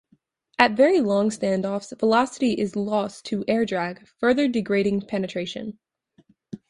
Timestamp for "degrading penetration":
4.47-5.77